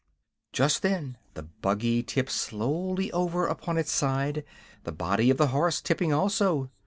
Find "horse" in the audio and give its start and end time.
5.53-5.79